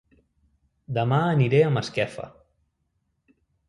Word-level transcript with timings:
Dema 0.97 1.21
aniré 1.35 1.61
a 1.69 1.71
Masquefa 1.79 2.29